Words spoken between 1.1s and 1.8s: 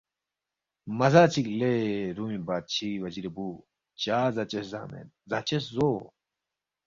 زا چِک لے